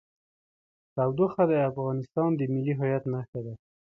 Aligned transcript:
تودوخه 0.95 1.43
د 1.51 1.53
افغانستان 1.69 2.29
د 2.35 2.41
ملي 2.53 2.73
هویت 2.79 3.03
نښه 3.13 3.39
ده. 3.45 3.53